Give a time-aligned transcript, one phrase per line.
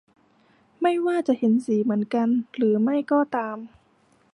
[0.81, 3.57] ไม่ว่าจะเห็นสีเหมือนกันหรือไม่ก็ตาม